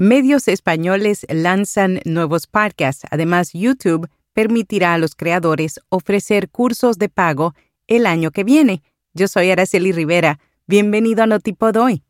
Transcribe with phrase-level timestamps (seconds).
[0.00, 3.04] Medios españoles lanzan nuevos podcasts.
[3.10, 7.56] Además, YouTube permitirá a los creadores ofrecer cursos de pago
[7.88, 8.84] el año que viene.
[9.12, 10.38] Yo soy Araceli Rivera.
[10.68, 12.04] Bienvenido a Notipod hoy.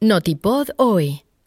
[0.00, 1.22] Notipod hoy.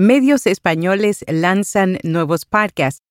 [0.00, 3.02] Medios españoles lanzan nuevos podcasts.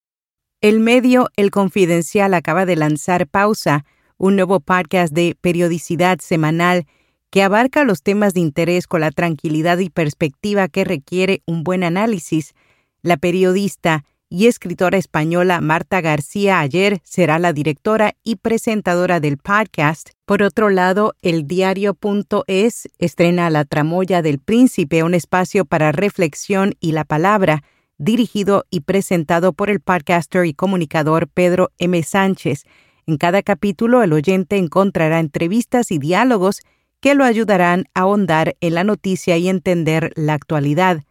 [0.59, 3.85] El medio El Confidencial acaba de lanzar Pausa,
[4.17, 6.87] un nuevo podcast de periodicidad semanal
[7.29, 11.83] que abarca los temas de interés con la tranquilidad y perspectiva que requiere un buen
[11.83, 12.55] análisis.
[13.03, 20.11] La periodista y escritora española Marta García ayer será la directora y presentadora del podcast.
[20.25, 26.91] Por otro lado, el diario.es estrena La tramoya del príncipe, un espacio para reflexión y
[26.91, 27.63] la palabra,
[27.97, 32.01] dirigido y presentado por el podcaster y comunicador Pedro M.
[32.03, 32.65] Sánchez.
[33.07, 36.61] En cada capítulo el oyente encontrará entrevistas y diálogos
[37.01, 41.01] que lo ayudarán a ahondar en la noticia y entender la actualidad.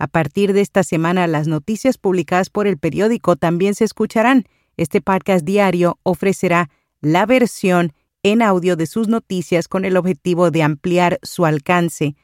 [0.00, 4.46] A partir de esta semana, las noticias publicadas por el periódico también se escucharán.
[4.78, 6.70] Este podcast diario ofrecerá
[7.02, 7.92] la versión
[8.22, 12.16] en audio de sus noticias con el objetivo de ampliar su alcance.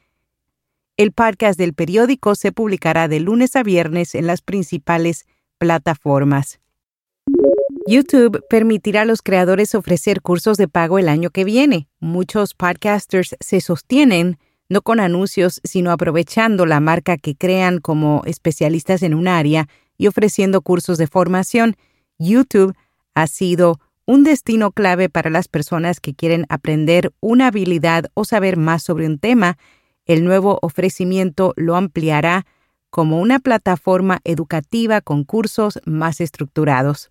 [0.96, 5.26] El podcast del periódico se publicará de lunes a viernes en las principales
[5.58, 6.60] plataformas.
[7.86, 11.88] YouTube permitirá a los creadores ofrecer cursos de pago el año que viene.
[12.00, 14.38] Muchos podcasters se sostienen
[14.68, 20.06] no con anuncios, sino aprovechando la marca que crean como especialistas en un área y
[20.06, 21.76] ofreciendo cursos de formación.
[22.18, 22.74] YouTube
[23.14, 28.56] ha sido un destino clave para las personas que quieren aprender una habilidad o saber
[28.56, 29.58] más sobre un tema.
[30.04, 32.46] El nuevo ofrecimiento lo ampliará
[32.90, 37.10] como una plataforma educativa con cursos más estructurados.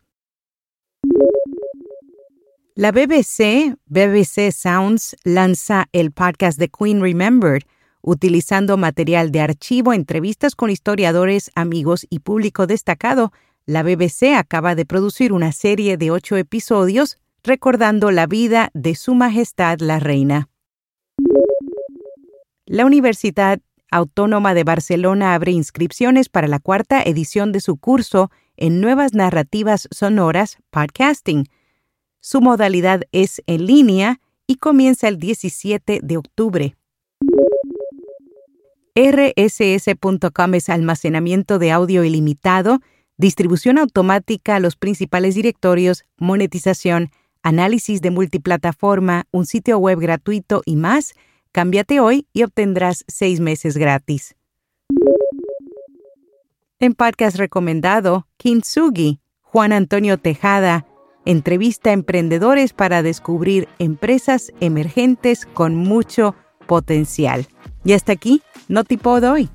[2.77, 7.61] La BBC, BBC Sounds, lanza el podcast The Queen Remembered,
[8.01, 13.31] utilizando material de archivo, entrevistas con historiadores, amigos y público destacado.
[13.65, 19.15] La BBC acaba de producir una serie de ocho episodios recordando la vida de Su
[19.15, 20.49] Majestad la Reina.
[22.65, 28.81] La Universidad Autónoma de Barcelona abre inscripciones para la cuarta edición de su curso en
[28.81, 31.45] nuevas narrativas sonoras, podcasting.
[32.27, 36.75] Su modalidad es en línea y comienza el 17 de octubre.
[38.95, 42.79] RSS.com es almacenamiento de audio ilimitado,
[43.17, 47.11] distribución automática a los principales directorios, monetización,
[47.43, 51.13] análisis de multiplataforma, un sitio web gratuito y más.
[51.51, 54.35] Cámbiate hoy y obtendrás seis meses gratis.
[56.79, 60.87] En podcast recomendado, Kintsugi, Juan Antonio Tejada,
[61.25, 66.35] entrevista a emprendedores para descubrir empresas emergentes con mucho
[66.67, 67.47] potencial.
[67.83, 69.49] Y hasta aquí, no tipo hoy.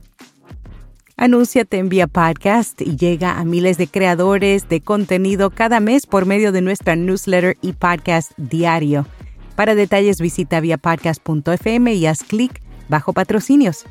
[1.17, 6.25] Anúnciate en vía podcast y llega a miles de creadores de contenido cada mes por
[6.25, 9.07] medio de nuestra newsletter y podcast diario.
[9.55, 13.85] Para detalles visita viapodcast.fm y haz clic bajo patrocinios.